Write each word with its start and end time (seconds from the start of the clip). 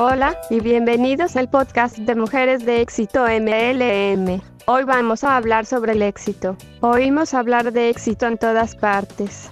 Hola 0.00 0.38
y 0.48 0.60
bienvenidos 0.60 1.34
al 1.34 1.50
podcast 1.50 1.98
de 1.98 2.14
Mujeres 2.14 2.64
de 2.64 2.82
Éxito 2.82 3.24
MLM. 3.24 4.40
Hoy 4.66 4.84
vamos 4.84 5.24
a 5.24 5.36
hablar 5.36 5.66
sobre 5.66 5.90
el 5.90 6.02
éxito. 6.02 6.56
Oímos 6.82 7.34
hablar 7.34 7.72
de 7.72 7.90
éxito 7.90 8.28
en 8.28 8.38
todas 8.38 8.76
partes. 8.76 9.50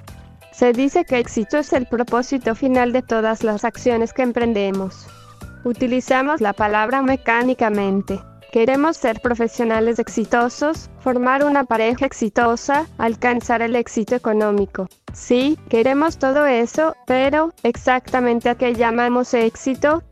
Se 0.53 0.73
dice 0.73 1.05
que 1.05 1.19
éxito 1.19 1.59
es 1.59 1.73
el 1.73 1.87
propósito 1.87 2.55
final 2.55 2.93
de 2.93 3.03
todas 3.03 3.43
las 3.43 3.65
acciones 3.65 4.13
que 4.13 4.23
emprendemos. 4.23 5.09
Utilizamos 5.65 6.41
la 6.41 6.53
palabra 6.53 7.03
mecánicamente. 7.03 8.21
Queremos 8.53 8.97
ser 8.97 9.21
profesionales 9.21 9.99
exitosos, 9.99 10.91
formar 11.01 11.45
una 11.45 11.65
pareja 11.65 12.07
exitosa, 12.07 12.87
alcanzar 12.99 13.63
el 13.63 13.75
éxito 13.75 14.15
económico. 14.15 14.87
Sí, 15.13 15.59
queremos 15.69 16.19
todo 16.19 16.47
eso, 16.47 16.95
pero 17.05 17.53
¿exactamente 17.65 18.49
a 18.49 18.55
qué 18.55 18.75
llamamos 18.75 19.35
éxito? 19.35 20.05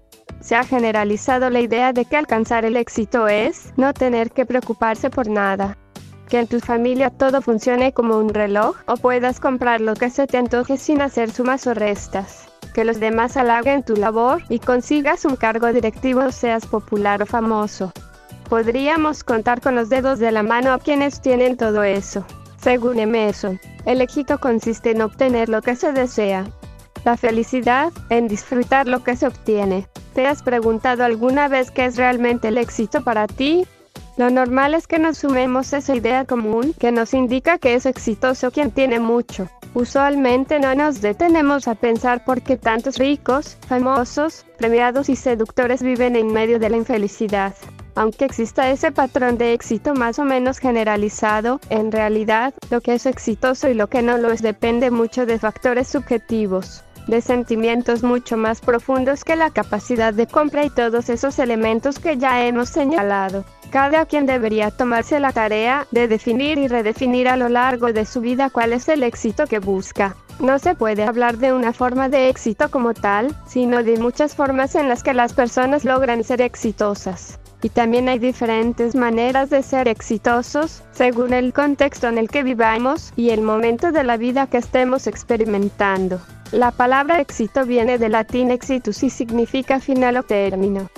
Se 0.45 0.57
ha 0.57 0.63
generalizado 0.63 1.49
la 1.49 1.61
idea 1.61 1.95
de 1.95 2.05
que 2.05 2.19
alcanzar 2.19 2.67
el 2.67 2.77
éxito 2.77 3.29
es 3.29 3.73
no 3.79 3.95
tener 3.95 4.31
que 4.31 4.45
preocuparse 4.45 5.09
por 5.09 5.27
nada. 5.27 5.79
Que 6.29 6.39
en 6.39 6.49
tu 6.49 6.61
familia 6.61 7.09
todo 7.09 7.41
funcione 7.41 7.95
como 7.95 8.19
un 8.19 8.29
reloj 8.29 8.77
o 8.85 8.99
puedas 8.99 9.41
comprar 9.41 9.81
lo 9.81 9.95
que 9.95 10.11
se 10.11 10.27
te 10.27 10.37
antoje 10.37 10.77
sin 10.77 11.01
hacer 11.01 11.31
sumas 11.31 11.67
o 11.67 11.73
restas. 11.73 12.47
Que 12.75 12.85
los 12.85 13.01
demás 13.01 13.39
halaguen 13.39 13.85
tu 13.85 13.97
labor 13.97 14.43
y 14.51 14.59
consigas 14.59 15.25
un 15.25 15.37
cargo 15.37 15.73
directivo 15.73 16.21
o 16.21 16.31
seas 16.31 16.67
popular 16.67 17.23
o 17.23 17.27
famoso. 17.27 17.91
Podríamos 18.51 19.25
contar 19.25 19.63
con 19.63 19.75
los 19.75 19.89
dedos 19.89 20.19
de 20.19 20.31
la 20.31 20.43
mano 20.43 20.75
a 20.75 20.79
quienes 20.79 21.23
tienen 21.23 21.57
todo 21.57 21.83
eso. 21.85 22.23
Según 22.61 22.99
Emerson, 22.99 23.59
el 23.87 24.03
éxito 24.03 24.39
consiste 24.39 24.91
en 24.91 25.01
obtener 25.01 25.49
lo 25.49 25.63
que 25.63 25.75
se 25.75 25.95
desea. 25.95 26.45
La 27.07 27.17
felicidad, 27.17 27.91
en 28.11 28.29
disfrutar 28.29 28.87
lo 28.87 29.03
que 29.03 29.17
se 29.17 29.27
obtiene. 29.27 29.89
¿Te 30.15 30.29
has 30.29 30.45
preguntado 30.45 31.03
alguna 31.03 31.49
vez 31.49 31.73
qué 31.73 31.87
es 31.87 31.97
realmente 31.97 32.47
el 32.49 32.59
éxito 32.59 33.03
para 33.03 33.27
ti? 33.27 33.67
Lo 34.17 34.31
normal 34.31 34.75
es 34.75 34.87
que 34.87 35.01
nos 35.01 35.19
sumemos 35.19 35.73
esa 35.73 35.97
idea 35.97 36.25
común 36.25 36.73
que 36.79 36.93
nos 36.93 37.15
indica 37.15 37.59
que 37.59 37.75
es 37.75 37.85
exitoso 37.85 38.53
quien 38.53 38.71
tiene 38.71 39.01
mucho. 39.01 39.49
Usualmente 39.75 40.61
no 40.61 40.73
nos 40.77 41.01
detenemos 41.01 41.67
a 41.67 41.75
pensar 41.75 42.25
por 42.25 42.43
qué 42.43 42.57
tantos 42.57 42.99
ricos, 42.99 43.59
famosos, 43.67 44.47
premiados 44.57 45.09
y 45.09 45.17
seductores 45.17 45.83
viven 45.83 46.15
en 46.15 46.33
medio 46.33 46.61
de 46.61 46.71
la 46.71 46.77
infelicidad. 46.77 47.53
Aunque 47.97 48.25
exista 48.25 48.71
ese 48.71 48.93
patrón 48.93 49.37
de 49.37 49.53
éxito 49.53 49.95
más 49.95 50.21
o 50.21 50.25
menos 50.25 50.59
generalizado, 50.59 51.61
en 51.71 51.91
realidad, 51.91 52.55
lo 52.71 52.81
que 52.81 52.95
es 52.95 53.07
exitoso 53.07 53.69
y 53.69 53.75
lo 53.75 53.89
que 53.89 54.03
no 54.03 54.17
lo 54.17 54.31
es 54.31 54.43
depende 54.43 54.93
mucho 54.93 55.27
de 55.27 55.41
factores 55.41 55.89
subjetivos, 55.89 56.85
de 57.07 57.21
sentimientos 57.21 58.03
mucho 58.03 58.37
más 58.37 58.61
profundos 58.61 59.25
que 59.25 59.37
la 59.37 59.51
capacidad 59.51 60.13
de 60.13 60.27
compra 60.27 60.65
y 60.65 60.71
todos 60.71 61.09
esos 61.09 61.39
elementos 61.39 61.99
que 61.99 62.17
ya 62.17 62.45
hemos 62.45 62.69
señalado. 62.69 63.45
Cada 63.71 64.07
quien 64.07 64.27
debería 64.27 64.71
tomarse 64.71 65.19
la 65.19 65.33
tarea 65.33 65.87
de 65.91 66.07
definir 66.07 66.59
y 66.59 66.69
redefinir 66.69 67.29
a 67.29 67.37
lo 67.37 67.49
largo 67.49 67.93
de 67.93 68.07
su 68.07 68.21
vida 68.21 68.51
cuál 68.51 68.73
es 68.73 68.89
el 68.89 69.03
éxito 69.03 69.47
que 69.47 69.59
busca. 69.59 70.17
No 70.41 70.59
se 70.59 70.75
puede 70.75 71.05
hablar 71.05 71.39
de 71.39 71.53
una 71.53 71.73
forma 71.73 72.09
de 72.09 72.29
éxito 72.29 72.71
como 72.71 72.93
tal, 72.93 73.35
sino 73.47 73.83
de 73.83 73.99
muchas 73.99 74.35
formas 74.35 74.75
en 74.75 74.89
las 74.89 75.03
que 75.03 75.15
las 75.15 75.33
personas 75.33 75.85
logran 75.85 76.25
ser 76.25 76.43
exitosas. 76.43 77.39
Y 77.63 77.71
también 77.71 78.09
hay 78.09 78.19
diferentes 78.19 78.95
maneras 78.95 79.49
de 79.49 79.63
ser 79.63 79.89
exitosos, 79.89 80.83
según 80.93 81.33
el 81.33 81.53
contexto 81.53 82.09
en 82.09 82.19
el 82.19 82.29
que 82.29 82.43
vivamos 82.43 83.13
y 83.17 83.31
el 83.31 83.41
momento 83.41 83.91
de 83.91 84.05
la 84.05 84.17
vida 84.17 84.49
que 84.49 84.59
estemos 84.59 85.07
experimentando. 85.07 86.21
La 86.53 86.73
palabra 86.73 87.21
éxito 87.21 87.65
viene 87.65 87.97
del 87.97 88.13
latín 88.13 88.51
exitus 88.51 89.03
y 89.03 89.11
significa 89.11 89.81
final 89.81 90.19
o 90.19 90.23
término. 90.25 90.91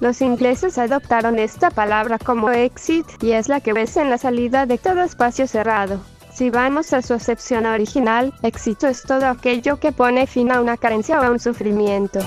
Los 0.00 0.20
ingleses 0.20 0.78
adoptaron 0.78 1.38
esta 1.38 1.70
palabra 1.70 2.18
como 2.18 2.50
exit 2.50 3.06
y 3.22 3.32
es 3.32 3.48
la 3.48 3.60
que 3.60 3.72
ves 3.72 3.96
en 3.96 4.10
la 4.10 4.18
salida 4.18 4.66
de 4.66 4.78
todo 4.78 5.02
espacio 5.02 5.46
cerrado. 5.46 6.00
Si 6.34 6.48
vamos 6.48 6.94
a 6.94 7.02
su 7.02 7.12
acepción 7.12 7.66
original, 7.66 8.32
éxito 8.42 8.88
es 8.88 9.02
todo 9.02 9.26
aquello 9.26 9.78
que 9.78 9.92
pone 9.92 10.26
fin 10.26 10.50
a 10.50 10.62
una 10.62 10.78
carencia 10.78 11.20
o 11.20 11.22
a 11.22 11.30
un 11.30 11.38
sufrimiento. 11.38 12.20